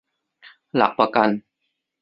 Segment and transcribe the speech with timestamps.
[0.75, 1.29] หลักประกัน